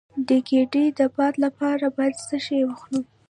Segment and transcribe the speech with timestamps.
[0.27, 3.03] د ګیډې د باد لپاره باید څه شی وخورم؟